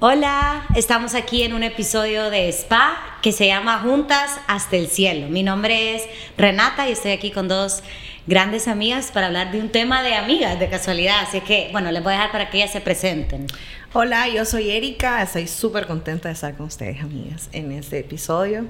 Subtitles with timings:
[0.00, 5.26] Hola, estamos aquí en un episodio de Spa que se llama Juntas hasta el cielo.
[5.26, 6.04] Mi nombre es
[6.36, 7.82] Renata y estoy aquí con dos
[8.28, 11.22] grandes amigas para hablar de un tema de amigas de casualidad.
[11.26, 13.48] Así que, bueno, les voy a dejar para que ellas se presenten.
[13.92, 18.66] Hola, yo soy Erika, estoy súper contenta de estar con ustedes, amigas, en este episodio.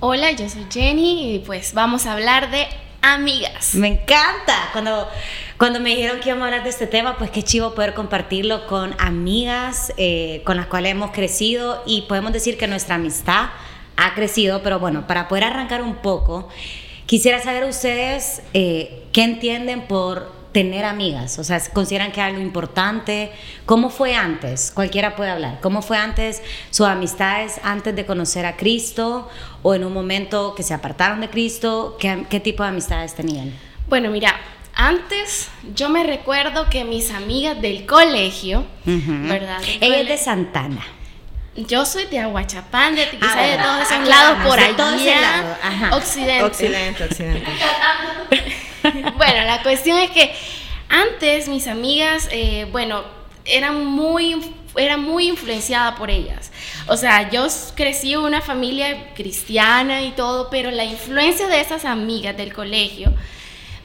[0.00, 2.66] Hola, yo soy Jenny y pues vamos a hablar de
[3.02, 3.74] amigas.
[3.74, 4.70] Me encanta.
[4.72, 5.06] Cuando,
[5.58, 8.66] cuando me dijeron que íbamos a hablar de este tema, pues qué chivo poder compartirlo
[8.66, 13.50] con amigas eh, con las cuales hemos crecido y podemos decir que nuestra amistad
[13.96, 16.48] ha crecido, pero bueno, para poder arrancar un poco,
[17.06, 21.38] quisiera saber ustedes eh, qué entienden por tener amigas?
[21.38, 23.30] O sea, ¿consideran que es algo importante?
[23.66, 24.70] ¿Cómo fue antes?
[24.70, 25.58] Cualquiera puede hablar.
[25.60, 29.28] ¿Cómo fue antes sus amistades antes de conocer a Cristo
[29.62, 31.98] o en un momento que se apartaron de Cristo?
[32.00, 33.52] ¿Qué, tipo de amistades tenían?
[33.86, 34.34] Bueno, mira,
[34.76, 39.60] antes yo me recuerdo que mis amigas del colegio, ¿verdad?
[39.80, 40.86] Ella es de Santana.
[41.56, 45.58] Yo soy de Aguachapán, de quizás ah, de todos esos lados por allá.
[45.92, 46.42] Occidente.
[46.42, 47.50] Occidente, occidente.
[49.16, 50.34] bueno, la cuestión es que
[50.90, 53.02] antes mis amigas, eh, bueno,
[53.46, 56.52] eran muy, era muy influenciada por ellas.
[56.86, 61.86] O sea, yo crecí en una familia cristiana y todo, pero la influencia de esas
[61.86, 63.14] amigas del colegio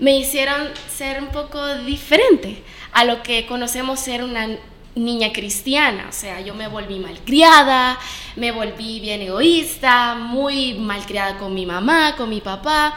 [0.01, 4.49] me hicieron ser un poco diferente a lo que conocemos ser una
[4.95, 7.97] niña cristiana, o sea, yo me volví malcriada,
[8.35, 12.95] me volví bien egoísta, muy malcriada con mi mamá, con mi papá,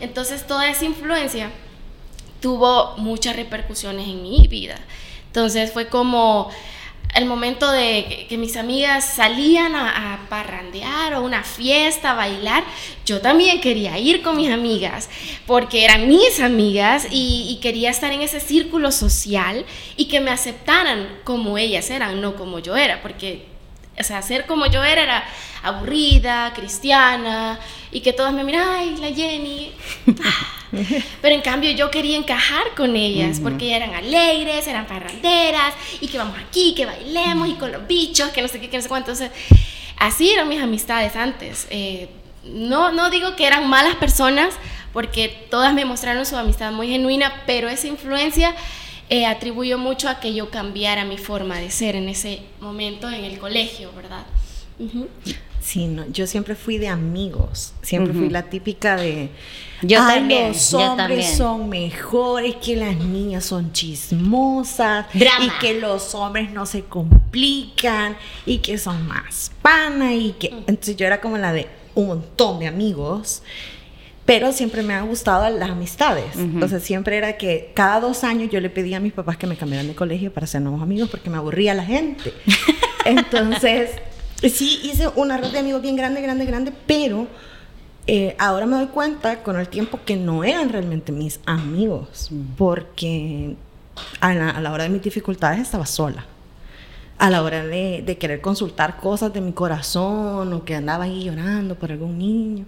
[0.00, 1.50] entonces toda esa influencia
[2.40, 4.76] tuvo muchas repercusiones en mi vida.
[5.26, 6.50] Entonces fue como
[7.14, 12.64] el momento de que, mis amigas salían a, parrandear o una fiesta, a bailar,
[13.04, 15.08] yo también quería ir con mis amigas,
[15.46, 19.64] porque eran mis amigas y, quería estar en ese círculo social
[19.96, 23.46] y que me aceptaran como ellas eran, no como yo era, porque,
[23.98, 25.24] o ser como yo era era
[25.62, 27.58] aburrida, cristiana,
[27.90, 29.72] y que todas me miran, ay, la Jenny.
[31.22, 36.18] Pero en cambio yo quería encajar con ellas, porque eran alegres, eran parranderas, y que
[36.18, 38.88] vamos aquí, que bailemos, y con los bichos, que no sé qué, que no sé
[38.88, 39.10] cuánto.
[39.10, 39.30] Entonces,
[39.98, 41.66] así eran mis amistades antes.
[41.70, 42.08] Eh,
[42.44, 44.54] no, no digo que eran malas personas,
[44.92, 48.54] porque todas me mostraron su amistad muy genuina, pero esa influencia
[49.08, 53.24] eh, atribuyó mucho a que yo cambiara mi forma de ser en ese momento en
[53.24, 54.24] el colegio, ¿verdad?
[55.66, 59.30] Sí, no, yo siempre fui de amigos, siempre fui la típica de
[59.82, 66.52] yo también, los hombres son mejores, que las niñas son chismosas, y que los hombres
[66.52, 68.16] no se complican,
[68.46, 72.60] y que son más pana, y que entonces yo era como la de un montón
[72.60, 73.42] de amigos
[74.24, 76.34] pero siempre me han gustado las amistades.
[76.36, 79.56] Entonces siempre era que cada dos años yo le pedía a mis papás que me
[79.56, 82.32] cambiaran de colegio para ser nuevos amigos porque me aburría la gente.
[83.04, 83.90] Entonces
[84.42, 87.26] Sí, hice una red de amigos bien grande, grande, grande, pero
[88.06, 92.54] eh, ahora me doy cuenta con el tiempo que no eran realmente mis amigos, mm.
[92.56, 93.56] porque
[94.20, 96.26] a la, hora de mis dificultades estaba sola.
[97.18, 101.24] A la hora de, de, querer consultar cosas de mi corazón o que andaba ahí
[101.24, 102.66] llorando por algún niño,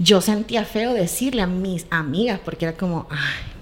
[0.00, 3.59] yo sentía feo decirle a mis amigas porque era como, ay,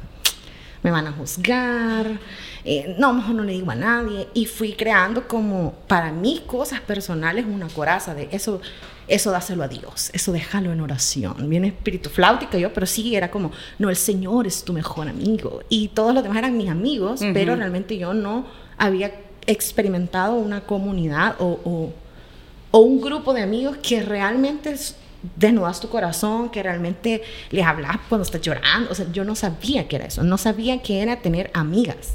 [0.83, 2.19] me van a juzgar,
[2.65, 4.29] eh, no, mejor no le digo a nadie.
[4.35, 8.61] Y fui creando como para mí cosas personales una coraza de eso,
[9.07, 11.49] eso dáselo a Dios, eso déjalo en oración.
[11.49, 15.63] Bien espíritu flautica yo, pero sí era como, no, el Señor es tu mejor amigo.
[15.69, 18.47] Y todos los demás eran mis amigos, pero realmente yo no
[18.77, 19.13] había
[19.47, 21.93] experimentado una comunidad o, o,
[22.71, 24.77] o un grupo de amigos que realmente
[25.37, 28.91] desnudas tu corazón, que realmente les hablas cuando estás llorando.
[28.91, 32.15] O sea, yo no sabía que era eso, no sabía que era tener amigas.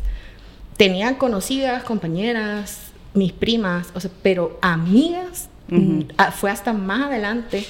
[0.77, 6.01] Tenía conocidas, compañeras, mis primas, o sea, pero amigas, mm,
[6.35, 7.65] fue hasta más adelante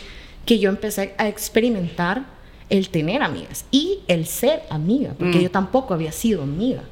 [0.45, 2.23] que yo empecé a experimentar
[2.69, 5.41] el tener amigas y el ser amiga, porque mm.
[5.41, 6.83] yo tampoco había sido amiga.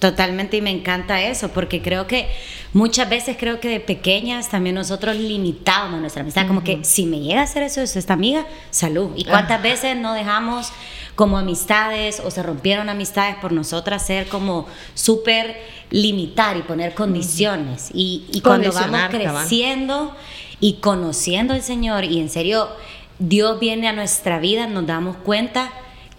[0.00, 2.26] Totalmente y me encanta eso, porque creo que
[2.72, 7.20] muchas veces creo que de pequeñas también nosotros limitábamos nuestra amistad, como que si me
[7.20, 9.10] llega a hacer eso, es esta amiga, salud.
[9.14, 10.72] ¿Y cuántas veces no dejamos
[11.16, 15.60] como amistades o se rompieron amistades por nosotras ser como súper
[15.90, 17.90] limitar y poner condiciones?
[17.92, 20.16] Y, y cuando vamos creciendo
[20.60, 22.70] y conociendo al Señor y en serio
[23.18, 25.70] Dios viene a nuestra vida, nos damos cuenta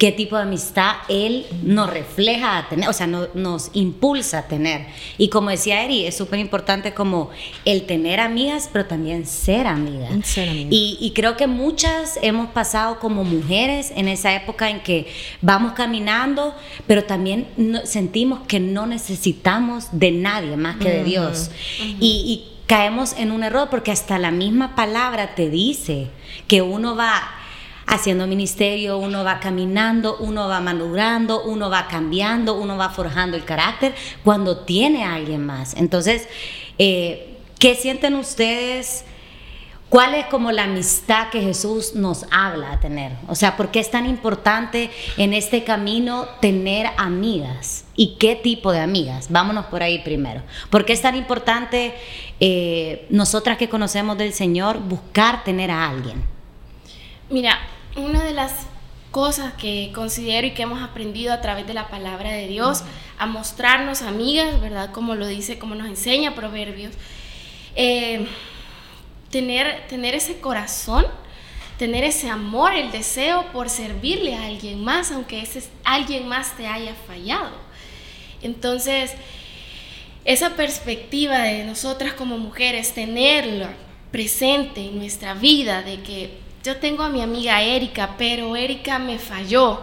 [0.02, 4.88] qué tipo de amistad Él nos refleja a tener, o sea, nos impulsa a tener.
[5.20, 7.30] Y como decía Eri, es súper importante como
[7.66, 10.36] el tener amigas, pero también ser amigas.
[10.72, 15.06] Y, y, creo que muchas hemos pasado como mujeres en esa época en que
[15.40, 16.56] vamos caminando,
[16.88, 17.46] pero también
[17.84, 21.52] sentimos que no necesitamos de nadie más que de Dios.
[22.00, 26.08] y, y caemos en un error porque hasta la misma palabra te dice
[26.48, 27.22] que uno va
[27.92, 33.44] haciendo ministerio, uno va caminando, uno va madurando, uno va cambiando, uno va forjando el
[33.44, 33.94] carácter
[34.24, 35.76] cuando tiene alguien más.
[35.76, 36.28] Entonces,
[36.80, 39.04] eh, ¿qué sienten ustedes?
[39.90, 43.12] ¿Cuál es como la amistad que Jesús nos habla a tener?
[43.28, 47.84] O sea, ¿por qué es tan importante en este camino tener amigas?
[47.98, 49.28] ¿Y qué tipo de amigas?
[49.30, 50.44] Vámonos por ahí primero.
[50.70, 51.94] ¿Por qué es tan importante
[52.40, 56.24] eh, nosotras que conocemos del Señor buscar tener a alguien?
[57.30, 57.60] Mira,
[57.96, 58.54] una de las
[59.12, 62.84] cosas que considero y que hemos aprendido a través de la palabra de Dios,
[63.18, 64.92] a mostrarnos amigas, ¿verdad?
[64.92, 66.94] Como lo dice, como nos enseña Proverbios.
[67.76, 68.28] Eh,
[69.30, 71.06] tener, tener ese corazón,
[71.78, 76.68] tener ese amor, el deseo por servirle a alguien más, aunque ese alguien más te
[76.68, 77.52] haya fallado.
[78.42, 79.14] Entonces,
[80.24, 83.74] esa perspectiva de nosotras como mujeres, tenerla
[84.12, 89.20] presente en nuestra vida, de que yo tengo a mi amiga Erika, pero Erika me
[89.20, 89.82] falló,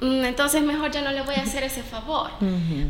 [0.00, 2.30] mm, entonces mejor yo no le voy a hacer ese favor,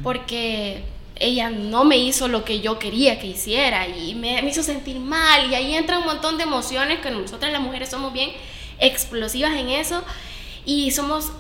[0.03, 0.85] porque
[1.17, 5.51] ella no me hizo lo que yo quería que hiciera y me, hizo sentir mal.
[5.51, 8.31] Y ahí entra un montón de emociones que nosotras las mujeres somos bien
[8.81, 10.03] explosivas en eso
[10.65, 11.31] y somos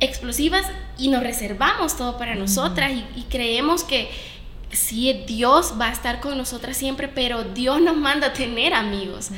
[0.00, 0.66] explosivas
[0.96, 4.10] y nos reservamos todo para nosotras y, creemos que
[4.70, 9.30] sí, Dios va a estar con nosotras siempre, pero Dios nos manda a tener amigos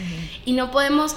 [0.44, 1.17] y no podemos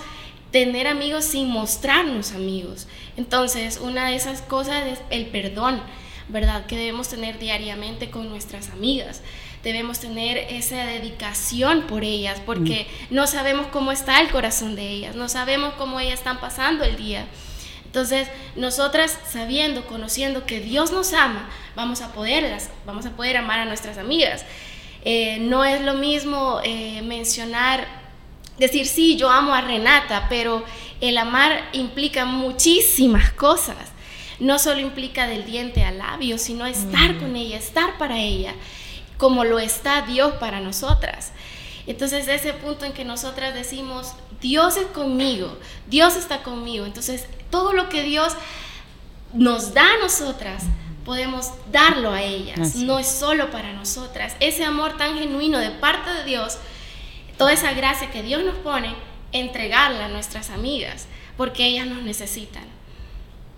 [0.52, 2.88] tener amigos sin mostrarnos amigos.
[3.16, 5.82] Entonces, una de esas cosas es el perdón
[6.30, 6.66] ¿verdad?
[6.66, 9.22] Que debemos tener diariamente con nuestras amigas.
[9.64, 13.16] Debemos tener esa dedicación por ellas, porque mm.
[13.16, 16.96] no sabemos cómo está el corazón de ellas, no sabemos cómo ellas están pasando el
[16.96, 17.26] día.
[17.86, 23.60] Entonces, nosotras sabiendo, conociendo que Dios nos ama, vamos a poderlas, vamos a poder amar
[23.60, 24.46] a nuestras amigas.
[25.04, 27.88] Eh, no es lo mismo eh, mencionar,
[28.58, 30.64] decir, sí, yo amo a Renata, pero
[31.02, 33.92] el amar implica muchísimas cosas
[34.40, 37.20] no solo implica del diente al labio, sino estar mm.
[37.20, 38.54] con ella, estar para ella,
[39.18, 41.32] como lo está Dios para nosotras.
[41.88, 45.58] Entonces ese punto en que nosotras decimos, Dios es conmigo,
[45.88, 46.86] Dios está conmigo.
[46.86, 48.34] Entonces todo lo que Dios
[49.34, 50.64] nos da a nosotras,
[51.06, 52.76] podemos darlo a ellas.
[52.76, 54.36] No es solo para nosotras.
[54.42, 56.58] Ese amor tan genuino de parte de Dios,
[57.38, 58.94] toda esa gracia que Dios nos pone,
[59.32, 62.64] entregarla a nuestras amigas, porque ellas nos necesitan.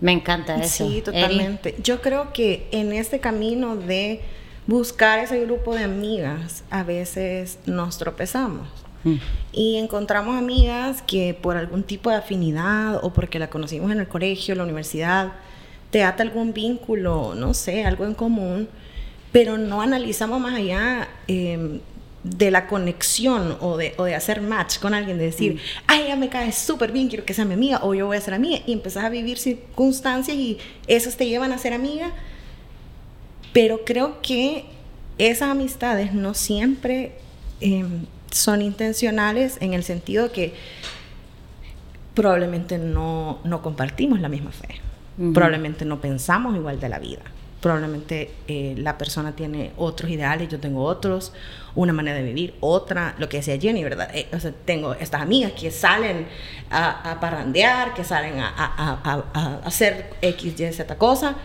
[0.01, 0.87] Me encanta eso.
[0.87, 1.75] Sí, totalmente.
[1.83, 4.21] Yo creo que en este camino de
[4.67, 8.67] buscar ese grupo de amigas, a veces nos tropezamos.
[9.03, 9.15] Mm.
[9.51, 14.07] Y encontramos amigas que por algún tipo de afinidad o porque la conocimos en el
[14.07, 15.33] colegio, la universidad,
[15.89, 18.69] te ata algún vínculo, no sé, algo en común,
[19.31, 21.81] pero no analizamos más allá eh,
[22.23, 25.59] de la conexión o de, o de, hacer match con alguien, de decir, mm.
[25.87, 28.21] ay, ella me cae súper bien, quiero que sea mi amiga, o yo voy a
[28.21, 30.57] ser amiga, y empezás a vivir circunstancias y
[30.87, 32.11] esas te llevan a ser amiga.
[33.53, 34.65] Pero creo que
[35.17, 37.13] esas amistades no siempre
[37.61, 40.53] em, son intencionales en el sentido que
[42.13, 44.81] probablemente no, no compartimos la misma fe,
[45.33, 47.21] probablemente no pensamos igual de la vida
[47.61, 51.33] probablemente eh, la persona tiene otros ideales, yo tengo otros,
[51.75, 54.09] una manera de vivir, otra, lo que decía Jenny, ¿verdad?
[54.13, 56.27] Eh, o sea, tengo estas amigas que salen
[56.69, 61.35] a, a parrandear, que salen a, a, a, hacer X, Y, Z cosa,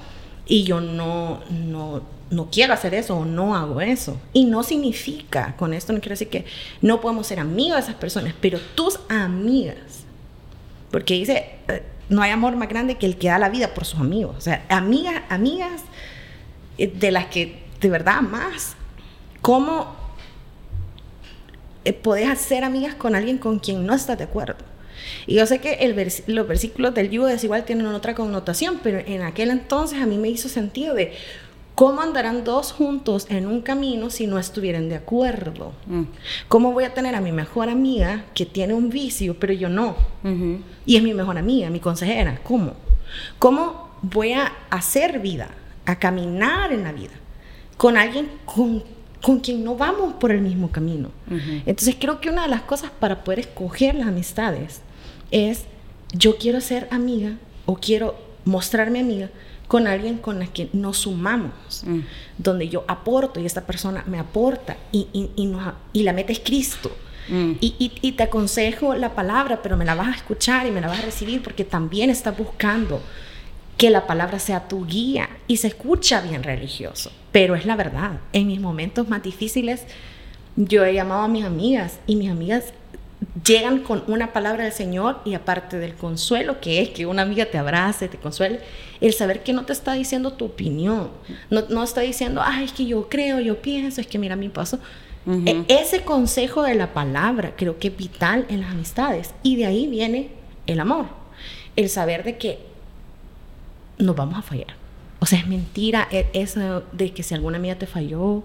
[0.47, 4.21] y yo no, no, no quiero hacer eso o no hago eso.
[4.33, 6.45] Y no significa, con esto no quiero decir que
[6.81, 10.05] no podemos ser amigos de esas personas, pero tus amigas,
[10.91, 11.83] porque dice, eh,
[12.15, 14.37] no hay amor más grande que el que da la vida por sus amigos.
[14.39, 15.83] O sea, amigas, amigas
[16.79, 18.77] eh, de las que de verdad más.
[19.41, 19.95] ¿Cómo
[21.85, 24.57] eh, podés hacer amigas con alguien con quien no estás de acuerdo?
[25.27, 29.23] Y yo sé que el los versículos del yugo desigual tienen otra connotación, pero en
[29.23, 31.13] aquel entonces a mí me hizo sentido de
[31.75, 35.73] cómo andarán dos juntos en un camino si no estuvieran de acuerdo.
[35.87, 36.03] Mm.
[36.49, 39.97] ¿Cómo voy a tener a mi mejor amiga que tiene un vicio, pero yo no?
[40.87, 42.41] Y es mi mejor amiga, mi consejera.
[42.43, 42.75] ¿Cómo?
[43.39, 45.49] ¿Cómo voy a hacer vida?
[45.87, 47.13] a caminar en la vida
[47.77, 48.83] con alguien con,
[49.21, 51.11] con quien no vamos por el mismo camino.
[51.67, 54.81] Entonces creo que una de las cosas para poder escoger las amistades
[55.31, 55.65] es
[56.13, 59.31] yo quiero ser amiga o quiero mostrarme amiga
[59.69, 62.01] con alguien con la que nos sumamos, mm.
[62.39, 65.31] donde yo aporto y esta persona me aporta y, y,
[65.93, 66.95] y, la meta es Cristo.
[67.29, 67.53] Mm.
[67.61, 70.89] Y, y, te aconsejo la palabra, pero me la vas a escuchar y me la
[70.89, 73.01] vas a recibir porque también estás buscando
[73.79, 78.21] que la palabra sea tu guía y se escucha bien religioso, pero es la verdad.
[78.33, 79.85] En mis momentos más difíciles,
[80.57, 82.75] yo he llamado a mis amigas y mis amigas
[83.45, 87.47] llegan con una palabra del Señor y aparte del consuelo que es que una amiga
[87.47, 88.61] te abrace, te consuele,
[89.01, 91.11] el saber que no te está diciendo tu opinión,
[91.51, 94.49] no, no está diciendo, ay, es que yo creo, yo pienso, es que mira mi
[94.49, 94.79] paso.
[95.27, 99.65] E, ese consejo de la palabra creo que es vital en las amistades y de
[99.65, 100.33] ahí viene
[100.67, 101.07] el amor,
[101.77, 102.59] el saber de que
[103.97, 104.77] nos vamos a fallar.
[105.21, 108.43] O sea, es mentira e, eso de que si alguna amiga te falló,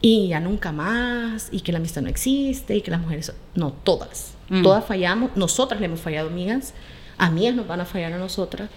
[0.00, 3.32] y ya nunca más, y que la amistad no existe, y que las mujeres...
[3.54, 4.34] No, todas.
[4.48, 4.62] Mm.
[4.62, 6.72] Todas fallamos, nosotras le hemos fallado amigas,
[7.18, 8.70] amigas nos van a fallar a nosotras.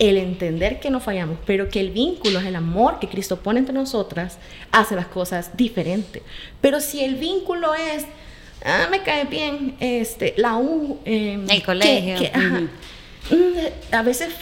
[0.00, 3.60] El entender que no fallamos, pero que el vínculo es el amor que Cristo pone
[3.60, 4.38] entre nosotras,
[4.72, 6.22] hace las cosas diferentes.
[6.60, 8.06] Pero si el vínculo es,
[8.64, 12.28] ah, me cae bien, este, la U, em, el colegio.
[13.30, 14.32] Mm, a veces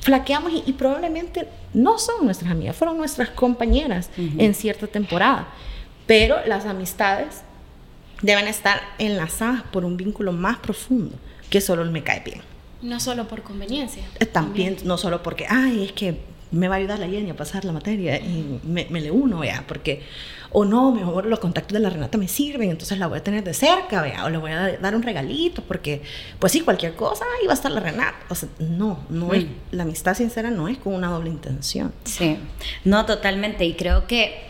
[0.00, 5.48] flaqueamos y, probablemente no son nuestras amigas, fueron nuestras compañeras en cierta temporada.
[6.06, 7.42] Pero las amistades
[8.22, 11.16] deben estar enlazadas por un vínculo más profundo
[11.50, 12.51] que solo el me cae bien.
[12.82, 14.04] No solo por conveniencia.
[14.18, 16.18] Eh, también, no solo porque, ay, es que
[16.52, 19.38] me va a ayudar la Jenny a pasar la materia y me, me le uno,
[19.38, 20.02] vea, porque,
[20.50, 23.42] o no, mejor los contactos de la Renata me sirven, entonces la voy a tener
[23.42, 26.02] de cerca, vea, o le voy a dar un regalito, porque,
[26.38, 28.18] pues sí, cualquier cosa, ahí va a estar la Renata.
[28.28, 29.48] O sea, no, no es, mm.
[29.72, 31.92] la amistad sincera no es con una doble intención.
[32.04, 32.36] Sí,
[32.84, 34.42] no, totalmente, y creo que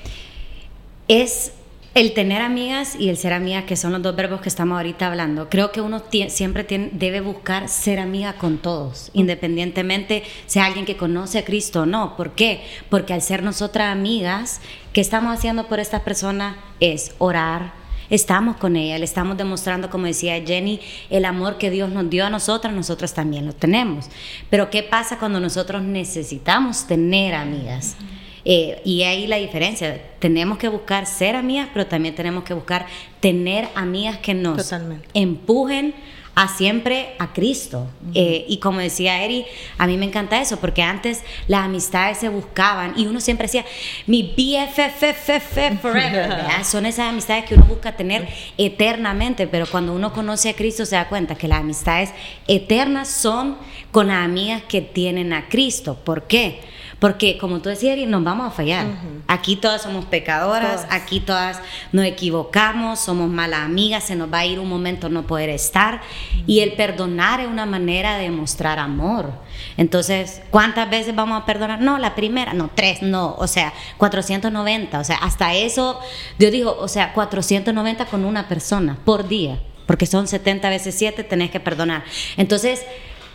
[1.07, 1.53] es
[1.95, 5.09] el tener amigas y el ser amiga, que son los dos verbos que estamos ahorita
[5.09, 10.97] hablando, creo que uno siempre debe buscar ser amiga con todos, independientemente sea alguien que
[10.97, 12.17] conoce a Cristo o no.
[12.17, 12.63] ¿Por qué?
[12.89, 14.63] Porque al ser nosotras amigas,
[14.95, 16.57] ¿qué estamos haciendo por esta persona?
[16.81, 17.75] Es orar,
[18.09, 20.81] estamos con ella, le estamos demostrando, como decía Jenny,
[21.11, 24.07] el amor que Dios nos dio a nosotras, nosotros también lo tenemos.
[24.49, 27.97] Pero ¿qué pasa cuando nosotros necesitamos tener amigas?
[28.45, 30.03] Eh, y ahí la diferencia.
[30.19, 32.87] Tenemos que buscar ser amigas, pero también tenemos que buscar
[33.21, 34.73] tener amigas que nos
[35.15, 35.95] empujen
[36.35, 37.89] a siempre a Cristo.
[38.15, 39.45] Eh, y como decía Eri,
[39.77, 43.65] a mí me encanta eso, porque antes las amistades se buscaban y uno siempre decía,
[44.07, 46.33] mi BFFFF forever.
[46.65, 50.97] Son esas amistades que uno busca tener eternamente, pero cuando uno conoce a Cristo se
[50.97, 52.11] da cuenta que las amistades
[52.49, 53.59] eternas son
[53.91, 55.99] con las amigas que tienen a Cristo.
[56.03, 56.61] ¿Por qué?
[57.03, 58.87] Porque como tú decías, nos vamos a fallar.
[59.27, 64.47] Aquí todas somos pecadoras, aquí todas nos equivocamos, somos malas amigas, se nos va a
[64.47, 66.01] ir un momento no poder estar.
[66.47, 69.33] Y el perdonar es una manera de mostrar amor.
[69.77, 71.81] Entonces, ¿cuántas veces vamos a perdonar?
[71.81, 75.99] No, la primera, no, tres, no, o sea, 490, o sea, hasta eso,
[76.39, 81.25] Dios dijo, o sea, 490 con una persona por día, porque son 70 veces 7,
[81.25, 82.05] tenés que perdonar.
[82.37, 82.87] Entonces,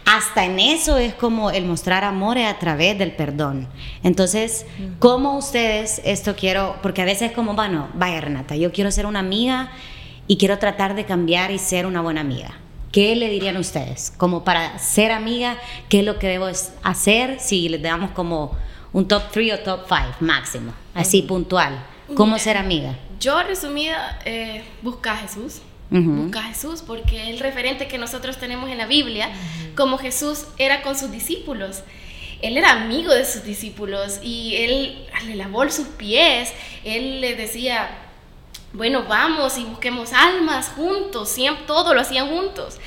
[0.07, 3.67] hasta en eso es como el mostrar amor a través del perdón.
[4.03, 4.65] Entonces,
[4.99, 9.05] ¿cómo ustedes, esto quiero, porque a veces es como, bueno, vaya Renata, yo quiero ser
[9.05, 9.69] una amiga
[10.25, 12.57] y quiero tratar de cambiar y ser una buena amiga.
[12.91, 14.13] ¿Qué le dirían ustedes?
[14.15, 15.57] Como para ser amiga,
[15.89, 16.47] ¿qué es lo que debo
[16.83, 18.55] hacer si les damos como
[18.93, 20.73] un top 3 o top 5 máximo?
[20.93, 21.85] Así puntual.
[22.15, 22.97] ¿Cómo ser amiga?
[23.19, 28.38] Yo resumida, eh, busca a Jesús Busca a Jesús, porque es el referente que nosotros
[28.38, 29.29] tenemos en la Biblia,
[29.75, 31.84] como Jesús era con sus discípulos.
[32.41, 36.53] Él era amigo de sus discípulos y él le lavó sus pies,
[36.84, 37.89] él le decía,
[38.74, 42.77] bueno, vamos y busquemos almas juntos, siempre, todo lo hacían juntos.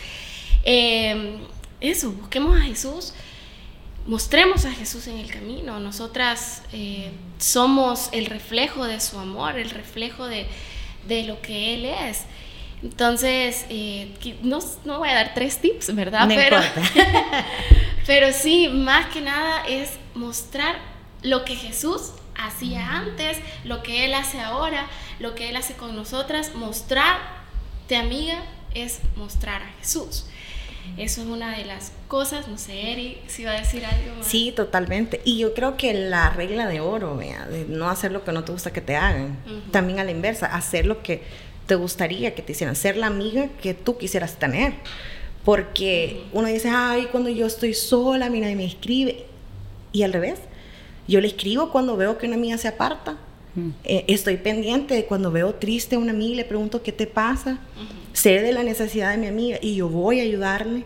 [0.62, 1.40] Em,
[1.80, 3.14] eso, busquemos a Jesús,
[4.07, 5.80] mostremos a Jesús en el camino.
[5.80, 10.47] Nosotras eh, somos el reflejo de su amor, el reflejo de,
[11.09, 12.25] de lo que Él es.
[12.82, 16.26] Entonces, eh, no, no, voy a dar tres tips, ¿verdad?
[16.28, 16.58] pero,
[18.06, 20.76] pero sí, más que nada es mostrar
[21.22, 24.87] lo que Jesús hacía antes, lo que Él hace ahora,
[25.18, 26.54] lo que Él hace con nosotras.
[26.54, 28.42] Mostrarte, amiga,
[28.75, 30.26] es mostrar a Jesús.
[30.96, 34.26] Eso es una de las cosas, no sé, Eri, si va a decir algo más.
[34.26, 35.20] Sí, totalmente.
[35.25, 38.44] Y yo creo que la regla de oro, vea, de no hacer lo que no
[38.44, 39.38] te gusta que te hagan,
[39.70, 41.22] también a la inversa, hacer lo que
[41.70, 44.72] te gustaría que te hicieran, ser la amiga que tú quisieras tener.
[45.44, 49.26] Porque uno dice, ay, cuando yo estoy sola, mira, y me escribe.
[49.92, 50.40] Y al revés,
[51.06, 53.18] yo le escribo cuando veo que una amiga se aparta.
[53.84, 57.06] Eh, estoy pendiente de cuando veo triste a una amiga y le pregunto qué te
[57.06, 57.60] pasa.
[58.14, 60.82] Sé de la necesidad de mi amiga y yo voy a ayudarle.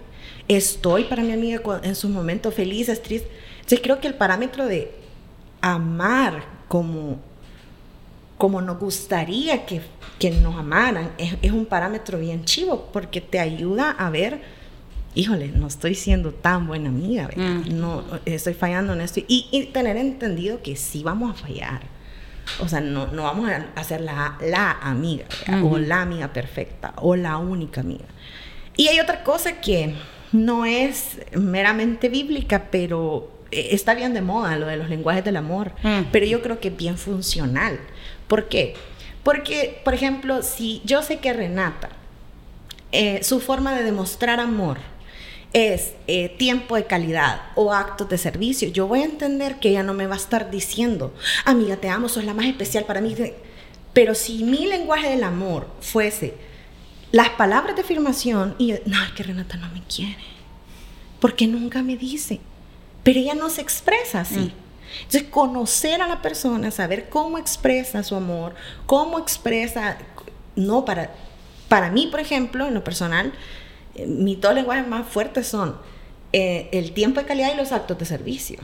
[0.48, 3.30] Estoy para mi amiga en sus momentos felices, tristes.
[3.54, 4.92] Entonces creo que el parámetro de
[5.62, 7.20] amar como,
[8.38, 9.82] como nos gustaría que,
[10.18, 14.40] que nos amaran es, es, un parámetro bien chivo porque te ayuda a ver,
[15.14, 17.78] híjole, no estoy siendo tan buena amiga, mm.
[17.78, 21.94] no estoy fallando en esto y, y, tener entendido que sí vamos a fallar.
[22.60, 25.24] O sea, no, no vamos a ser la, la amiga
[25.62, 28.04] o la amiga perfecta o la única amiga.
[28.76, 29.94] Y hay otra cosa que
[30.32, 35.36] no es meramente bíblica, pero eh, está bien de moda lo de los lenguajes del
[35.36, 36.10] amor, mm.
[36.10, 37.78] pero yo creo que es bien funcional.
[38.28, 38.74] ¿Por qué?
[39.22, 41.88] Porque, por ejemplo, si yo sé que Renata,
[42.92, 44.78] eh, su forma de demostrar amor
[45.52, 49.82] es eh, tiempo de calidad o actos de servicio, yo voy a entender que ella
[49.82, 51.14] no me va a estar diciendo,
[51.44, 53.16] amiga, te amo, sos la más especial para mí.
[53.92, 56.34] Pero si mi lenguaje del amor fuese
[57.12, 60.24] las palabras de afirmación y no, es que Renata no me quiere,
[61.20, 62.40] porque nunca me dice,
[63.04, 64.40] pero ella no se expresa así.
[64.40, 64.63] Mm.
[64.98, 68.54] Entonces, conocer a la persona, saber cómo expresa su amor,
[68.86, 69.98] cómo expresa,
[70.56, 71.10] no para,
[71.68, 73.32] para mí, por ejemplo, en lo personal,
[73.94, 75.76] eh, mis dos lenguajes más fuertes son
[76.32, 78.58] eh, el tiempo de calidad y los actos de servicio.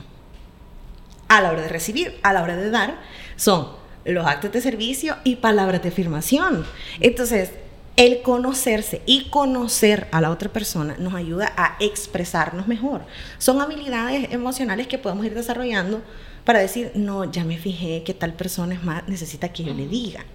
[1.27, 2.99] A la hora de recibir, a la hora de dar,
[3.37, 3.69] son
[4.03, 6.65] los actos de servicio y palabras de afirmación.
[6.99, 7.51] Entonces,
[7.97, 13.03] el conocerse y conocer a la otra persona nos ayuda a expresarnos mejor.
[13.37, 16.01] Son habilidades emocionales que podemos ir desarrollando
[16.45, 19.87] para decir, no, ya me fijé que tal persona es más, necesita que yo le
[19.87, 20.25] diga.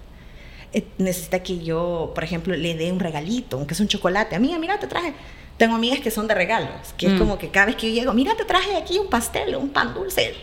[0.73, 4.35] Eh, necesita que yo, por ejemplo, le dé un regalito, aunque es un chocolate.
[4.35, 5.13] Amiga, mira, te traje.
[5.57, 7.17] Tengo amigas que son de regalos, que es mm.
[7.17, 9.93] como que cada vez que yo llego, mira, te traje aquí un pastel, un pan
[9.93, 10.35] dulce.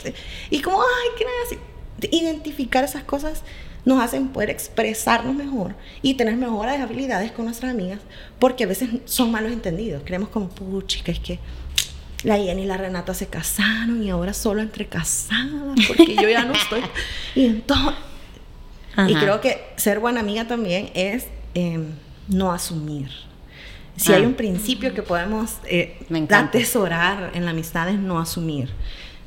[0.50, 1.62] Y como, ay, qué nada
[2.10, 3.44] Identificar esas cosas
[3.84, 8.00] nos hacen poder expresarnos mejor y tener mejores habilidades con nuestras amigas,
[8.38, 10.02] porque a veces son malos entendidos.
[10.04, 11.38] Creemos como, puchica, es que
[12.22, 16.44] la Jenny y la Renata se casaron y ahora solo entre casadas, porque yo ya
[16.44, 16.82] no estoy.
[17.34, 17.94] Y entonces.
[19.08, 21.86] Y creo que ser buena amiga también es em,
[22.28, 23.10] no asumir.
[23.96, 24.26] Si hay ah.
[24.26, 25.98] un principio que podemos eh,
[26.30, 28.70] atesorar en la amistad es no asumir.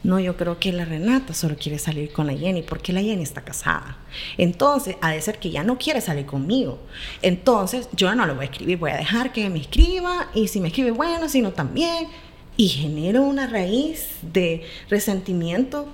[0.03, 3.23] No, yo creo que la Renata solo quiere salir con la Jenny porque la Jenny
[3.23, 3.97] está casada.
[4.37, 6.79] Entonces, ha de ser que ya no quiere salir conmigo.
[7.21, 10.61] Entonces, yo no lo voy a escribir, voy a dejar que me escriba y si
[10.61, 12.07] me escribe, bueno, si no, también.
[12.55, 15.87] Y genero una raíz de resentimiento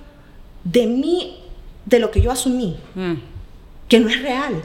[0.64, 1.38] de mí,
[1.84, 3.14] de lo que yo asumí, mm.
[3.88, 4.62] que no es real.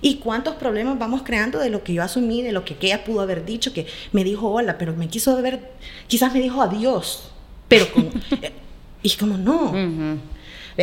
[0.00, 3.22] ¿Y cuántos problemas vamos creando de lo que yo asumí, de lo que ella pudo
[3.22, 5.70] haber dicho, que me dijo hola, pero me quiso ver,
[6.06, 7.30] quizás me dijo adiós,
[7.68, 8.10] pero con,
[9.04, 9.70] Y como, no.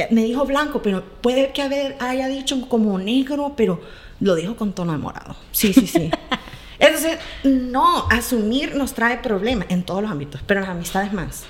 [0.10, 3.82] Me dijo blanco, pero puede que haber, haya dicho como negro, pero
[4.22, 5.36] lo dijo con tono de morado.
[5.52, 6.10] Sí, sí, sí.
[6.80, 11.44] Entonces, no, asumir nos trae problemas en todos los ámbitos, pero en las amistades más.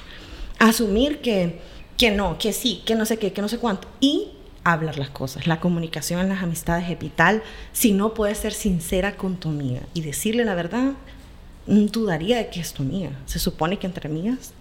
[0.59, 1.61] Asumir que,
[1.97, 3.87] que no, que sí, que no sé qué, que no sé cuánto.
[3.99, 4.29] Y
[4.63, 5.47] hablar las cosas.
[5.47, 7.43] La comunicación en las amistades es vital.
[7.73, 10.93] Si no puedes ser sincera con tu amiga y decirle la verdad,
[11.67, 13.11] dudaría de que es tu amiga.
[13.25, 14.53] Se supone que entre amigas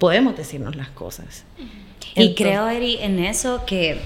[0.00, 1.44] podemos decirnos las cosas.
[2.16, 4.00] y creo, Eri, en eso que,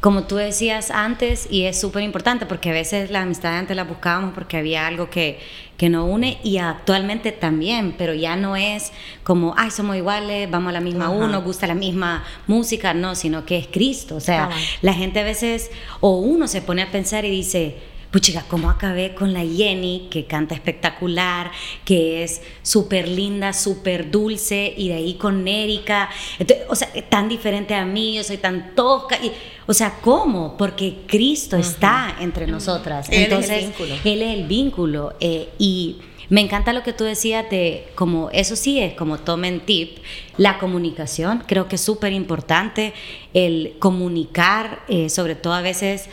[0.00, 3.84] como tú decías antes, y es súper importante, porque a veces la amistad antes la
[3.84, 5.40] buscábamos porque había algo que,
[5.78, 8.92] que nos une y actualmente también, pero ya no es
[9.24, 13.14] como, ay, somos iguales, vamos a la misma uno, nos gusta la misma música, no,
[13.14, 14.16] sino que es Cristo.
[14.16, 14.50] O sea,
[14.82, 17.78] la gente a veces, o uno se pone a pensar y dice,
[18.14, 21.50] puchiga, ¿cómo acabé con la Jenny, que canta espectacular,
[21.84, 26.08] que es súper linda, súper dulce, y de ahí con Erika,
[26.68, 29.32] o sea, tan diferente a mí, yo soy tan tosca, y,
[29.66, 30.56] o sea, ¿cómo?
[30.56, 33.08] Porque Cristo está entre nosotras.
[33.10, 33.94] Entonces, él es el vínculo.
[34.04, 35.96] Él es el vínculo, eh, y...
[36.30, 39.98] Me encanta lo que tú decías de como eso sí es como tomen tip,
[40.38, 42.94] la comunicación, creo que es súper importante
[43.34, 46.08] el comunicar, eh, sobre todo a veces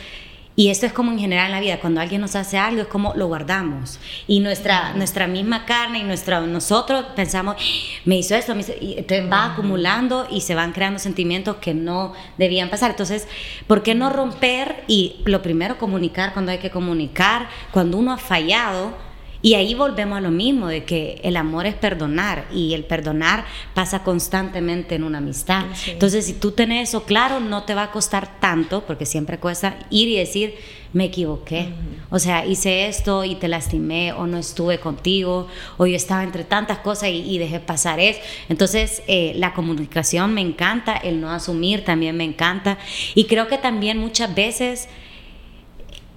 [0.54, 2.86] y esto es como en general en la vida, cuando alguien nos hace algo es
[2.86, 3.98] como lo guardamos.
[4.26, 7.56] Y nuestra, nuestra misma carne y nuestra, nosotros pensamos,
[8.04, 12.68] me hizo esto, y entonces va acumulando y se van creando sentimientos que no debían
[12.68, 12.90] pasar.
[12.90, 13.26] Entonces,
[13.66, 14.84] ¿por qué no romper?
[14.88, 19.11] Y lo primero, comunicar cuando hay que comunicar, cuando uno ha fallado
[19.42, 23.44] y ahí volvemos a lo mismo, de que el amor es perdonar y el perdonar
[23.74, 25.64] pasa constantemente en una amistad.
[25.88, 29.76] Entonces, si tú tenés eso claro, no te va a costar tanto, porque siempre cuesta
[29.90, 30.54] ir y decir,
[30.92, 31.70] me equivoqué.
[32.10, 36.44] O sea, hice esto y te lastimé, o no estuve contigo, o yo estaba entre
[36.44, 38.20] tantas cosas y, dejé pasar eso.
[38.48, 42.78] Entonces, eh, la comunicación me encanta, el no asumir también me encanta.
[43.16, 44.88] Y creo que también muchas veces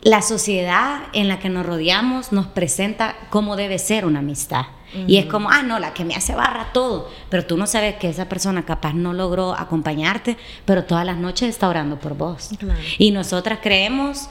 [0.06, 4.68] la sociedad en la que nos rodeamos nos presenta cómo debe ser una amistad.
[5.08, 7.10] Y es como, ah, no, la que me hace barra todo.
[7.28, 11.50] Pero tú no sabes que esa persona capaz no logró acompañarte, pero todas las noches
[11.50, 12.52] está orando por vos.
[13.00, 14.30] Y nosotras creemos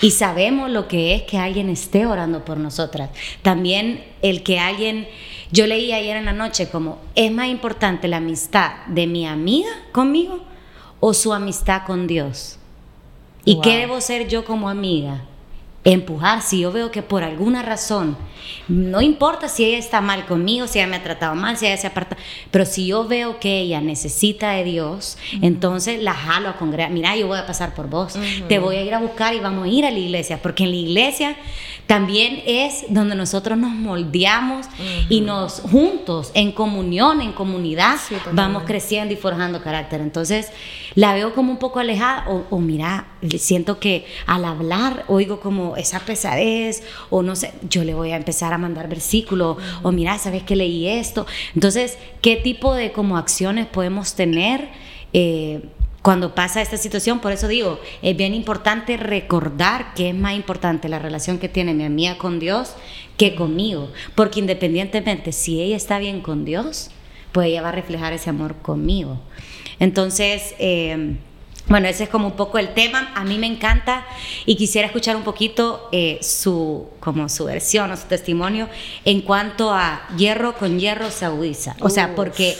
[0.00, 3.10] y sabemos lo que es que alguien esté orando por nosotras.
[3.42, 5.08] También el que alguien,
[5.50, 9.70] yo leí ayer en la noche como, es más importante la amistad de mi amiga
[9.90, 10.44] conmigo
[11.00, 12.59] o su amistad con Dios.
[13.44, 15.24] ¿Y qué debo ser yo como amiga?
[15.84, 16.42] Empujar.
[16.42, 18.16] Si yo veo que por alguna razón,
[18.68, 21.76] no importa si ella está mal conmigo, si ella me ha tratado mal, si ella
[21.76, 22.16] se aparta,
[22.50, 27.16] pero si yo veo que ella necesita de Dios, entonces la jalo a congregar, mira,
[27.16, 29.68] yo voy a pasar por vos, te voy a ir a buscar y vamos a
[29.68, 31.36] ir a la iglesia, porque en la iglesia
[31.86, 34.66] también es donde nosotros nos moldeamos
[35.08, 37.96] y nos juntos, en comunión, en comunidad,
[38.32, 40.00] vamos creciendo y forjando carácter.
[40.00, 40.52] Entonces,
[40.94, 46.00] la veo como un poco alejada o, mira, siento que al hablar oigo como esa
[46.00, 50.42] pesadez o no sé, yo le voy a empezar a mandar versículos o mira, ¿sabes
[50.42, 51.26] que leí esto?
[51.54, 54.68] Entonces, ¿qué tipo de como acciones podemos tener?
[55.12, 55.62] Eh,
[56.02, 60.88] cuando pasa esta situación, por eso digo, es bien importante recordar que es más importante
[60.88, 62.74] la relación que tiene mi amiga con Dios
[63.18, 66.90] que conmigo, porque independientemente si ella está bien con Dios,
[67.32, 69.20] pues ella va a reflejar ese amor conmigo.
[69.78, 71.16] Entonces, eh,
[71.68, 73.12] bueno, ese es como un poco el tema.
[73.14, 74.06] A mí me encanta
[74.46, 78.68] y quisiera escuchar un poquito eh, su, como su versión o su testimonio
[79.04, 81.76] en cuanto a hierro con hierro se agudiza.
[81.80, 82.56] O sea, porque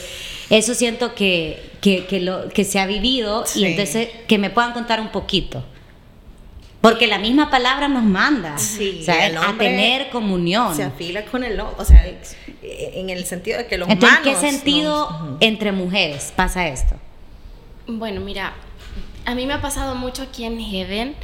[0.50, 5.00] eso siento que, que, lo, que se ha vivido y entonces que me puedan contar
[5.00, 5.64] un poquito.
[6.80, 10.74] Porque la misma palabra nos manda a tener comunión.
[10.74, 12.06] Se afila con el o sea,
[12.62, 16.96] en el sentido de que los Entonces, ¿En qué sentido entre mujeres pasa esto?
[17.86, 18.54] Bueno, mira,
[19.24, 21.14] a mí me ha pasado mucho aquí en Heaven.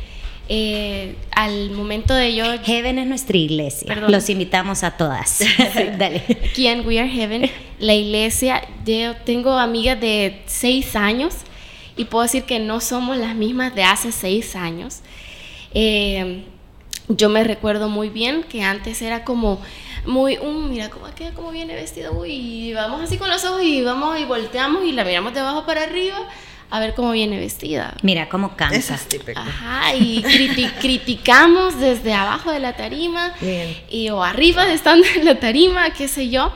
[0.49, 2.45] Eh, al momento de yo...
[2.63, 3.95] Heaven es nuestra iglesia.
[4.09, 5.41] Los invitamos a todas.
[5.99, 6.23] Dale.
[6.51, 11.35] Aquí en We Are Heaven, la iglesia, yo tengo amigas de seis años
[11.97, 15.01] y puedo decir que no somos las mismas de hace seis años.
[15.75, 16.45] Eh,
[17.09, 19.61] yo me recuerdo muy bien que antes era como
[20.05, 23.83] muy, um, mira cómo, cómo viene vestida, uy, y vamos así con los ojos y
[23.83, 26.17] vamos y volteamos y la miramos de abajo para arriba
[26.71, 27.95] a ver cómo viene vestida.
[28.03, 28.99] Mira cómo cansa.
[29.35, 30.23] Ajá, y
[30.81, 33.33] criticamos desde abajo de la tarima
[33.91, 36.53] y o arriba de estando en la tarima, qué sé yo.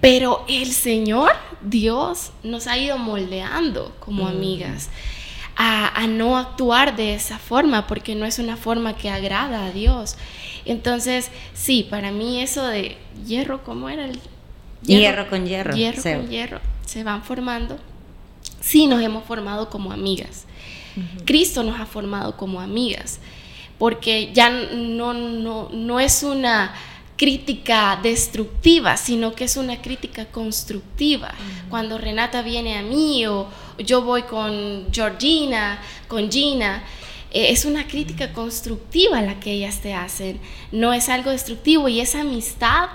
[0.00, 4.90] Pero el Señor, Dios, nos ha ido moldeando como amigas.
[5.54, 10.16] A, no actuar de esa forma, porque no es una forma que agrada a Dios.
[10.64, 14.18] Entonces, sí, para mí eso de hierro, ¿cómo era el
[14.82, 15.28] hierro?
[15.28, 15.74] con hierro.
[15.74, 16.60] Hierro con hierro.
[16.84, 17.78] Se van formando
[18.62, 20.46] sí nos hemos formado como amigas.
[21.24, 23.18] Cristo nos ha formado como amigas,
[23.78, 26.74] porque ya no, no, no es una
[27.16, 31.32] crítica destructiva, sino que es una crítica constructiva.
[31.70, 33.48] Cuando Renata viene a mí o
[33.78, 36.82] yo voy con Georgina, con Gina,
[37.30, 42.00] eh, es una crítica constructiva la que ellas te hacen, no es algo destructivo y
[42.00, 42.90] esa amistad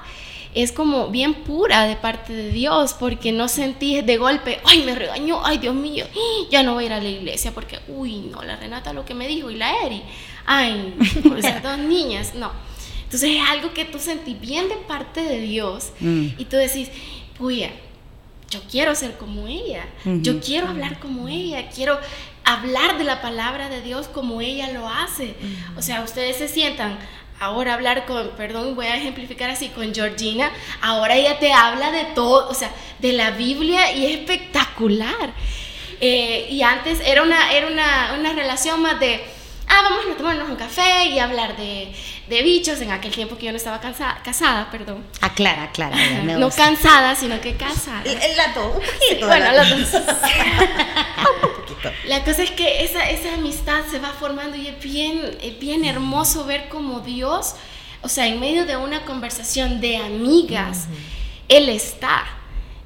[0.63, 4.95] es como bien pura de parte de Dios, porque no sentí de golpe, ay, me
[4.95, 6.05] regañó, ay, Dios mío,
[6.51, 9.13] ya no voy a ir a la iglesia, porque, uy, no, la Renata lo que
[9.13, 10.01] me dijo, y la Eri,
[10.45, 12.51] ay, por esas dos niñas, no.
[13.03, 16.27] Entonces es algo que tú sentí bien de parte de Dios, mm.
[16.37, 16.89] y tú decís,
[17.39, 17.65] uy,
[18.49, 21.99] yo quiero ser como ella, yo quiero hablar como ella, quiero
[22.43, 25.35] hablar de la palabra de Dios como ella lo hace.
[25.75, 26.97] O sea, ustedes se sientan
[27.39, 32.05] ahora hablar con, perdón, voy a ejemplificar así, con Georgina, ahora ella te habla de
[32.15, 35.33] todo, o sea, de la Biblia y es espectacular.
[35.99, 39.23] Eh, y antes era, una, era una, una relación más de,
[39.67, 41.91] ah, vamos a tomarnos un café y hablar de,
[42.27, 45.05] de bichos, en aquel tiempo que yo no estaba casada, casada perdón.
[45.21, 45.97] Aclara, aclara.
[46.23, 48.03] no cansada, sino que casada.
[48.35, 49.27] La dos, un poquito.
[49.27, 49.89] bueno, la dos.
[52.05, 55.85] La cosa es que esa, esa amistad se va formando y es bien, es bien
[55.85, 57.55] hermoso ver cómo Dios,
[58.01, 60.87] o sea, en medio de una conversación de amigas,
[61.47, 62.25] Él está.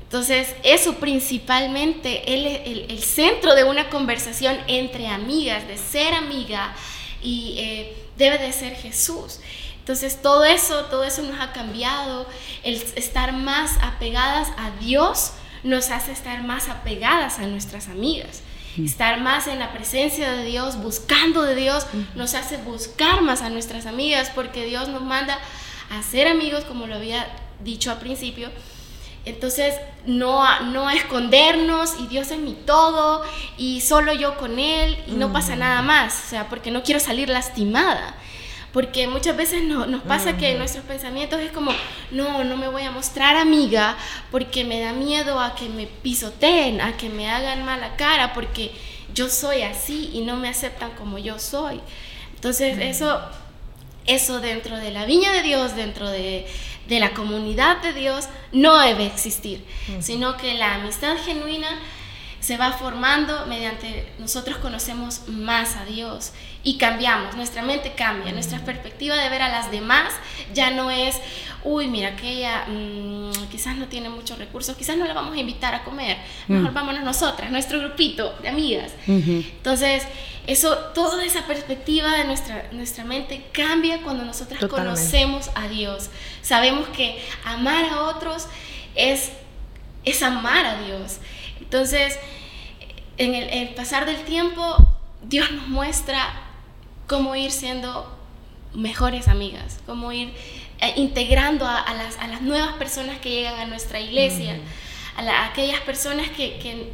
[0.03, 6.75] Entonces, eso principalmente, él, el, el, centro de una conversación entre amigas, de ser amiga,
[7.23, 9.39] y eh, debe de ser Jesús.
[9.79, 12.27] Entonces todo eso, todo eso nos ha cambiado.
[12.63, 15.31] El estar más apegadas a Dios
[15.63, 18.41] nos hace estar más apegadas a nuestras amigas.
[18.77, 23.49] Estar más en la presencia de Dios, buscando de Dios, nos hace buscar más a
[23.49, 25.37] nuestras amigas porque Dios nos manda
[25.89, 27.27] a ser amigos, como lo había
[27.63, 28.49] dicho al principio.
[29.23, 33.23] Entonces, no a, no escondernos y Dios es mi todo
[33.57, 36.99] y solo yo con Él y no pasa nada más, o sea, porque no quiero
[36.99, 38.15] salir lastimada.
[38.73, 41.71] Porque muchas veces no, nos pasa que nuestros pensamientos es como,
[42.11, 43.97] no, no me voy a mostrar amiga
[44.31, 48.71] porque me da miedo a que me pisoteen, a que me hagan mala cara, porque
[49.13, 51.81] yo soy así y no me aceptan como yo soy.
[52.33, 53.21] Entonces eso,
[54.05, 56.47] eso dentro de la viña de Dios, dentro de,
[56.87, 59.63] la comunidad de Dios, no debe existir,
[60.01, 61.69] sino que la amistad genuina
[62.41, 68.59] se va formando mediante nosotros conocemos más a Dios y cambiamos, nuestra mente cambia, nuestra
[68.59, 70.11] perspectiva de ver a las demás
[70.53, 71.15] ya no es,
[71.63, 75.75] uy, mira, aquella mm, quizás no tiene muchos recursos, quizás no la vamos a invitar
[75.75, 76.73] a comer, mejor mm.
[76.73, 78.91] vámonos nosotras, nuestro grupito de amigas.
[79.07, 80.03] Entonces,
[80.47, 86.09] eso, toda esa perspectiva de nuestra, nuestra mente cambia cuando nosotras conocemos a Dios.
[86.41, 88.47] Sabemos que amar a otros
[88.95, 89.31] es,
[90.03, 91.19] es amar a Dios.
[91.71, 92.19] Entonces,
[93.17, 94.75] en el, pasar del tiempo,
[95.23, 96.33] Dios nos muestra
[97.07, 98.13] cómo ir siendo
[98.73, 100.33] mejores amigas, cómo ir
[100.81, 104.59] eh, integrando a, las, nuevas personas que llegan a nuestra iglesia,
[105.15, 106.91] a, aquellas personas que,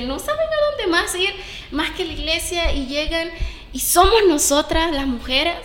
[0.00, 1.34] no saben a dónde más ir,
[1.72, 3.28] más que la iglesia, y llegan,
[3.72, 5.56] y somos nosotras las mujeres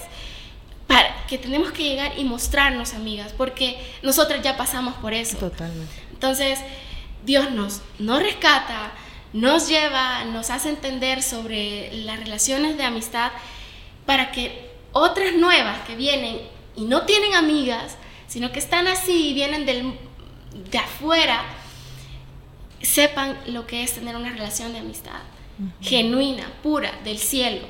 [0.88, 5.38] para, que tenemos que llegar y mostrarnos amigas, porque nosotras ya pasamos por eso.
[5.38, 5.94] Totalmente.
[6.12, 6.58] Entonces,
[7.26, 8.92] Dios nos, nos rescata,
[9.34, 13.32] nos lleva, nos hace entender sobre las relaciones de amistad
[14.06, 16.38] para que otras nuevas que vienen
[16.76, 19.94] y no tienen amigas, sino que están así y vienen del,
[20.70, 21.44] de afuera,
[22.82, 25.20] sepan lo que es tener una relación de amistad
[25.82, 27.68] genuina, pura, del cielo.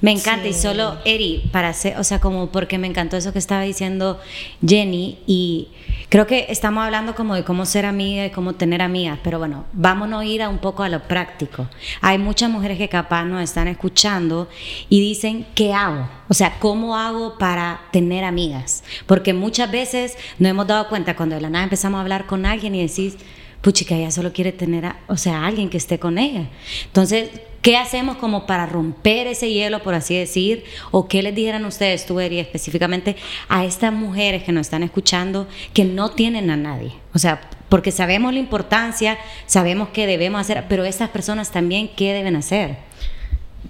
[0.00, 3.38] Me encanta y solo Eri, para hacer, o sea, como porque me encantó eso que
[3.38, 4.20] estaba diciendo
[4.66, 5.68] Jenny y
[6.10, 9.64] creo que estamos hablando como de cómo ser amiga y cómo tener amigas, pero bueno,
[9.72, 11.68] vámonos a ir a un poco a lo práctico.
[12.00, 14.48] Hay muchas mujeres que capaz nos están escuchando
[14.88, 16.08] y dicen, ¿qué hago?
[16.28, 18.82] O sea, ¿cómo hago para tener amigas?
[19.06, 22.44] Porque muchas veces nos hemos dado cuenta cuando de la nada empezamos a hablar con
[22.44, 23.16] alguien y decís,
[23.62, 26.48] puchica, ella solo quiere tener, o sea, alguien que esté con ella.
[26.86, 27.30] Entonces,
[27.62, 30.64] ¿qué hacemos como para romper ese hielo, por así decir?
[30.90, 33.16] ¿O qué les dijeran ustedes, tú, Eri, específicamente
[33.48, 36.92] a estas mujeres que nos están escuchando que no tienen a nadie?
[37.14, 42.12] O sea, porque sabemos la importancia, sabemos qué debemos hacer, pero estas personas también, ¿qué
[42.12, 42.78] deben hacer?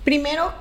[0.05, 0.53] Primero,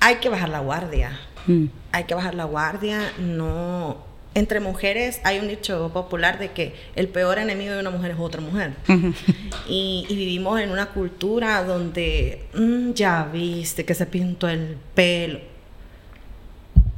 [0.00, 1.20] hay que bajar la guardia.
[1.46, 1.66] Mm.
[1.92, 4.07] Hay que bajar la guardia, no
[4.38, 8.18] entre mujeres hay un dicho popular de que el peor enemigo de una mujer es
[8.18, 8.72] otra mujer.
[9.68, 15.40] y, vivimos en una cultura donde mm, ya viste que se pintó el pelo.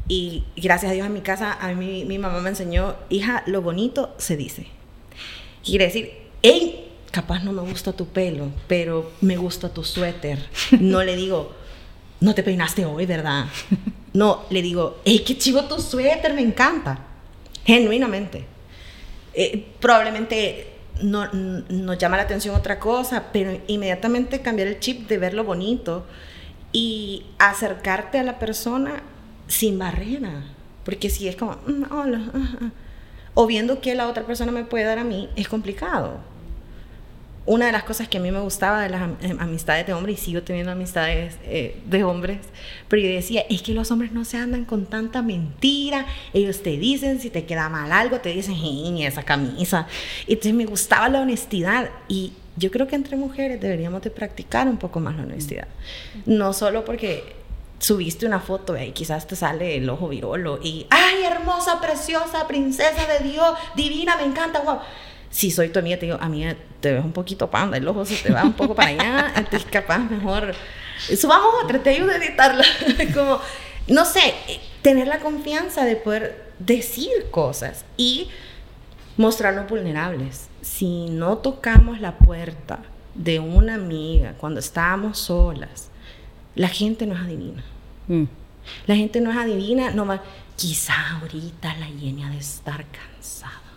[0.09, 3.63] Y gracias a Dios en mi casa, a mí mi mamá me enseñó, hija, lo
[3.63, 4.67] bonito se dice.
[5.65, 6.11] Quiere decir,
[6.43, 10.39] hey, capaz no me gusta tu pelo, pero me gusta tu suéter.
[10.81, 11.53] No le digo,
[12.21, 13.47] no te peinaste hoy, ¿verdad?
[14.13, 17.10] No, le digo, hey, qué chivo tu suéter, me encanta
[17.71, 18.45] genuinamente.
[19.33, 25.19] Eh, probablemente no, nos llama la atención otra cosa, pero inmediatamente cambiar el chip de
[25.19, 26.05] ver lo bonito
[26.73, 29.03] y acercarte a la persona
[29.47, 30.45] sin barrera.
[30.85, 32.21] Porque si es como, mm, hola,
[33.35, 36.30] o viendo que la otra persona me puede dar a mí, es complicado
[37.47, 39.03] una de las cosas que a mí me gustaba de las
[39.39, 42.39] amistades de hombres, y sigo teniendo amistades eh, de hombres,
[42.89, 46.77] pero yo decía, es que los hombres no se andan con tanta mentira, ellos te
[46.77, 48.57] dicen si te queda mal algo, te dicen,
[48.99, 49.87] esa camisa.
[50.27, 54.77] Entonces me gustaba la honestidad y yo creo que entre mujeres deberíamos de practicar un
[54.77, 55.69] poco más la honestidad.
[56.27, 57.37] No solo porque
[57.79, 63.07] subiste una foto y quizás te sale el ojo virolo y, ay, hermosa, preciosa, princesa
[63.07, 64.81] de Dios, divina, me encanta, wow
[65.31, 68.17] si soy tu amiga, te digo, amiga, te ves un poquito panda, el ojo se
[68.17, 70.55] te va un poco para allá, entonces capaz mejor
[71.17, 72.65] subamos otra, te ayudo a editarla.
[73.15, 73.41] Como,
[73.89, 74.35] no sé,
[74.83, 78.29] tener la confianza de poder decir cosas y
[79.17, 80.49] mostrarnos vulnerables.
[80.63, 82.81] Si no tocamos la puerta
[83.15, 85.91] de una amiga cuando estábamos solas,
[86.55, 87.65] la gente no es adivina.
[88.09, 88.25] Mm.
[88.87, 90.21] La gente no es adivina, nomás,
[90.57, 93.70] quizá ahorita la llena de estar cansada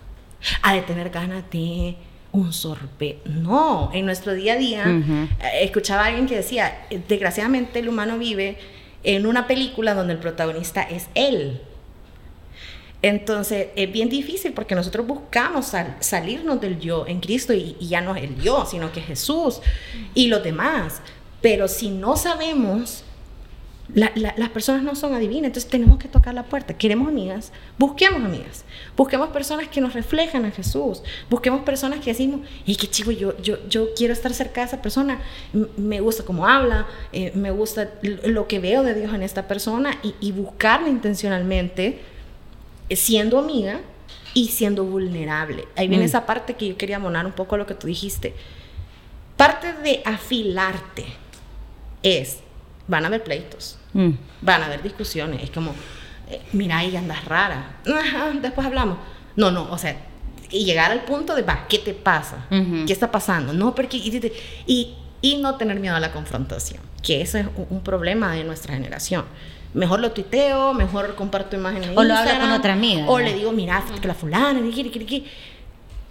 [0.62, 1.96] a de tener ganas de
[2.32, 3.24] un sorbet.
[3.26, 5.30] No, en nuestro día a día, eh,
[5.62, 8.58] escuchaba a alguien que decía, desgraciadamente el humano vive
[9.04, 11.62] en una película donde el protagonista es él.
[13.02, 18.00] Entonces es bien difícil porque nosotros buscamos salirnos del yo en Cristo y, y, ya
[18.00, 19.62] no es el yo, sino que es Jesús
[20.14, 21.02] y los demás.
[21.42, 23.04] Pero si no sabemos
[23.96, 26.74] las personas no son adivinas, entonces tenemos que tocar la puerta.
[26.74, 28.66] Queremos amigas, busquemos amigas,
[28.98, 33.40] busquemos personas que nos reflejan a Jesús, busquemos personas que decimos, y qué chico, yo,
[33.42, 35.22] yo, yo quiero estar cerca de esa persona,
[35.78, 40.00] me gusta cómo habla, eh, me gusta lo que veo de Dios en esta persona
[40.02, 42.00] y, y buscarla intencionalmente,
[42.90, 43.80] eh, siendo amiga
[44.34, 45.68] y siendo vulnerable.
[45.76, 46.08] Ahí viene mm.
[46.08, 48.34] esa parte que yo quería monar un poco a lo que tú dijiste.
[49.38, 51.06] Parte de afilarte
[52.02, 52.40] es,
[52.88, 54.12] van a haber pleitos Mm.
[54.42, 55.44] Van a haber discusiones.
[55.44, 55.72] Es como,
[56.30, 57.78] eh, mira, ahí andas rara.
[58.42, 58.98] después hablamos.
[59.36, 59.96] No, no, o sea,
[60.50, 62.46] y llegar al punto de, va, ¿qué te pasa?
[62.50, 63.54] ¿Qué está pasando?
[63.54, 63.98] No, porque.
[63.98, 68.74] Y, y, no tener miedo a la confrontación, que eso es un, problema de nuestra
[68.74, 69.26] generación.
[69.74, 71.92] Mejor lo tuiteo, mejor comparto imágenes.
[71.96, 73.06] O lo hablo con otra amiga.
[73.08, 74.60] O le digo, mira, que la fulana,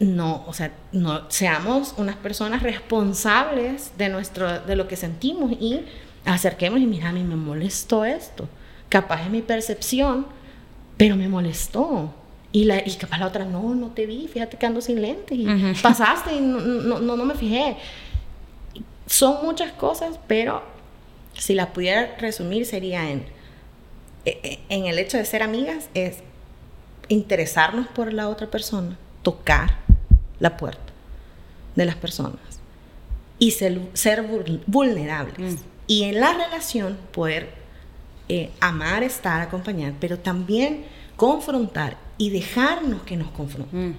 [0.01, 5.83] no, o sea, no seamos unas personas responsables de nuestro de lo que sentimos y
[6.25, 8.49] acerquemos y mira, a mí me molestó esto.
[8.89, 10.27] Capaz es mi percepción,
[10.97, 12.15] pero me molestó.
[12.53, 15.39] Y, la, y capaz la otra, no, no te vi, fíjate que ando sin lentes
[15.39, 15.47] y
[15.83, 16.61] pasaste y no,
[17.01, 17.77] no, no, me fijé.
[19.07, 20.63] Son muchas cosas, pero
[21.35, 23.25] si la pudiera resumir sería en,
[24.27, 26.19] e, e, en el hecho de ser amigas, es
[27.09, 29.79] interesarnos por la otra persona, tocar
[30.39, 30.93] la puerta
[31.75, 32.41] de las personas
[33.39, 34.27] y ser, ser
[34.67, 35.55] vulnerables.
[35.55, 37.50] Mm y en la relación poder
[38.26, 43.90] eh, amar, estar, acompañar, pero también confrontar y dejarnos que nos confronten.
[43.90, 43.96] Mm.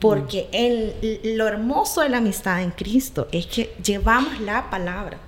[0.00, 5.18] Porque el, lo hermoso de la amistad en Cristo es que llevamos la palabra.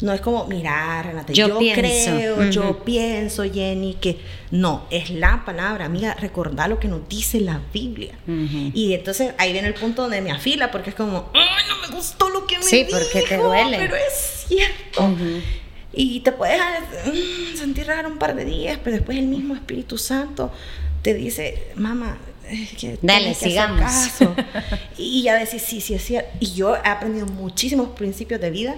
[0.00, 4.18] No es como, mirar, Renata, yo, creo, yo pienso, Jenny, que
[4.50, 8.14] no, es la palabra, amiga, recordar lo que nos dice la Biblia.
[8.26, 11.96] Y entonces ahí viene el punto donde me afila, porque es como, ay, no me
[11.96, 13.76] gustó lo que me sí, porque te duele.
[13.76, 15.16] Pero es cierto.
[15.92, 16.60] Y te puedes
[17.06, 20.52] mm, sentir raro un par de días, pero después el mismo Espíritu Santo
[21.02, 22.18] te dice, mamá,
[22.78, 23.80] que Dale, sigamos.
[23.80, 24.34] Caso.
[24.96, 26.30] y ya decís, sí, sí, es cierto.
[26.40, 28.76] Y yo he aprendido muchísimos principios de vida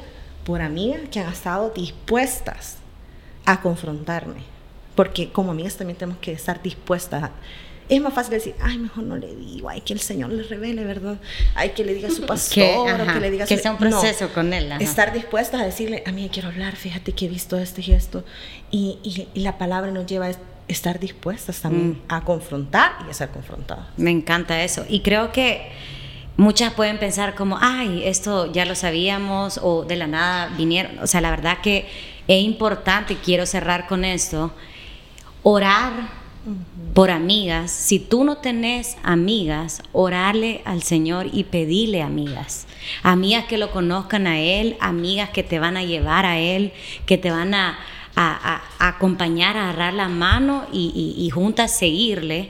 [0.51, 2.79] por amigas que han estado dispuestas
[3.47, 4.43] a confrontarme.
[4.97, 7.31] Porque como amigas también tenemos que estar dispuestas a
[7.89, 10.85] es más fácil decir, ay, mejor no le digo, ay, que el Señor le revele,
[10.85, 11.19] ¿verdad?
[11.55, 13.55] Ay, que le diga a su pastor, que, le diga a su...
[13.55, 14.73] Que sea un proceso con él.
[14.81, 18.25] Estar dispuesta a decirle, a mí quiero hablar, fíjate que he visto esto y esto.
[18.73, 20.33] Y, la palabra nos lleva a
[20.67, 22.03] estar dispuestas también mm.
[22.09, 23.87] a confrontar y a ser confrontadas.
[23.97, 24.85] Me encanta eso.
[24.89, 25.71] Y creo que
[26.40, 30.98] muchas pueden pensar como, ay, esto ya lo sabíamos o de la nada vinieron.
[31.00, 31.87] O sea, la verdad que
[32.26, 34.50] es importante, quiero cerrar con esto,
[35.42, 35.92] orar
[36.94, 37.70] por amigas.
[37.70, 42.66] Si tú no tenés amigas, orarle al Señor y pedirle amigas.
[43.03, 46.72] Amigas que lo conozcan a Él, amigas que te van a llevar a Él,
[47.05, 47.79] que te van a,
[48.79, 52.48] acompañar, a agarrar la mano y, y juntas seguirle.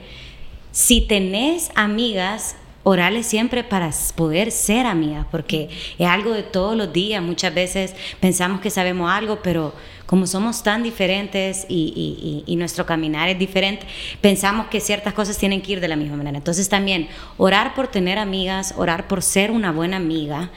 [0.71, 6.91] Si tenés amigas, orarle siempre para poder ser amigas, porque es algo de todos los
[6.91, 7.21] días.
[7.21, 9.73] Muchas veces pensamos que sabemos algo, pero
[10.05, 13.87] como somos tan diferentes y, nuestro caminar es diferente,
[14.19, 16.37] pensamos que ciertas cosas tienen que ir de la misma manera.
[16.37, 20.51] Entonces también orar por tener amigas, orar por ser una buena amiga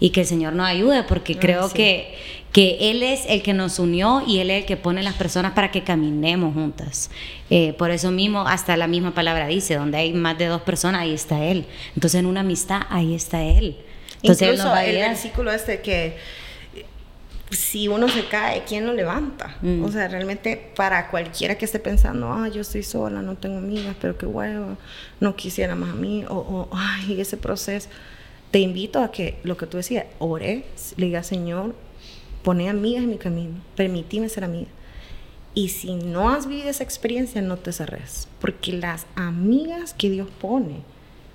[0.00, 2.14] y que el Señor nos ayude, porque creo que,
[2.56, 5.52] que Él es el que nos unió y Él es el que pone las personas
[5.52, 7.10] para que caminemos juntas.
[7.50, 11.02] Eh, por eso mismo, hasta la misma palabra dice, donde hay más de dos personas,
[11.02, 11.66] ahí está Él.
[11.94, 13.76] Entonces en una amistad, ahí está Él.
[14.22, 16.16] Entonces, Incluso el versículo este que
[17.50, 19.58] si uno se cae, ¿quién lo levanta?
[19.60, 19.84] Mm.
[19.84, 23.94] O sea, realmente para cualquiera que esté pensando, ah, yo estoy sola, no tengo amigas,
[24.00, 24.78] pero qué huevo,
[25.20, 27.90] no quisiera más a mí, o, o ay, ese proceso.
[28.50, 30.64] Te invito a que lo que tú decías, ore,
[30.96, 31.74] le diga, Señor,
[32.46, 34.68] pone amigas en mi camino, permíteme ser amiga.
[35.52, 40.28] Y si no has vivido esa experiencia, no te cerres, porque las amigas que Dios
[40.40, 40.82] pone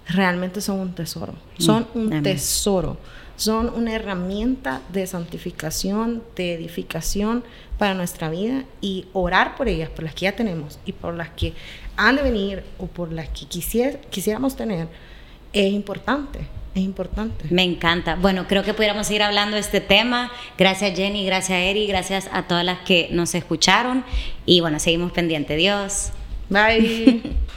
[0.08, 2.98] realmente son un tesoro, son un tesoro
[3.36, 7.44] son una herramienta de santificación, de edificación
[7.78, 11.32] para nuestra vida y orar por ellas, por las que ya tenemos y por las
[11.32, 11.54] que
[11.98, 14.88] han de venir o por las que quisiéramos tener,
[15.52, 16.48] es importante.
[16.74, 17.46] Es importante.
[17.50, 18.16] Me encanta.
[18.16, 20.32] Bueno, creo que pudiéramos seguir hablando de este tema.
[20.58, 24.06] Gracias Jenny, gracias Eri, gracias a todas las que nos escucharon.
[24.46, 25.58] Y bueno, seguimos pendientes.
[25.58, 26.12] Dios.
[26.50, 27.22] Bye.